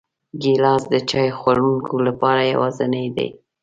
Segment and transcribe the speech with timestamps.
[0.41, 3.27] ګیلاس د چای خوړونکو لپاره یوازینی دی.